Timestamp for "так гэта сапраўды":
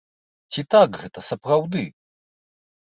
0.73-1.87